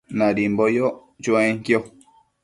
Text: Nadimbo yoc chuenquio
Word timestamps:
Nadimbo 0.17 0.63
yoc 0.75 0.95
chuenquio 1.23 1.79